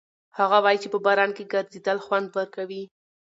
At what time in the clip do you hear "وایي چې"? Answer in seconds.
0.63-0.87